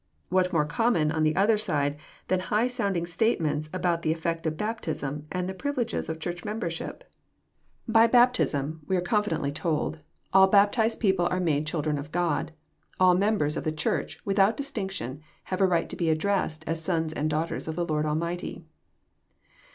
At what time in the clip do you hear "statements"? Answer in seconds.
3.05-3.69